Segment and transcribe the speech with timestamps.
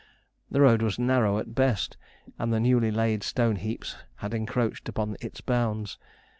[0.49, 1.95] The road was narrow at best,
[2.39, 5.99] and the newly laid stone heaps had encroached upon its bounds.